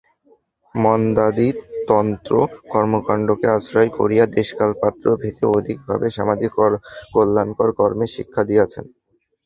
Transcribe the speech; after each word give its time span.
মন্বাদি 0.75 1.49
তন্ত্র 1.87 2.33
কর্মকাণ্ডকে 2.71 3.47
আশ্রয় 3.57 3.89
করিয়া 3.99 4.25
দেশকালপাত্রভেদে 4.37 5.45
অধিকভাবে 5.51 6.07
সামাজিক 6.17 6.51
কল্যাণকর 7.13 7.69
কর্মের 7.79 8.13
শিক্ষা 8.15 8.41
দিয়াছেন। 8.49 8.85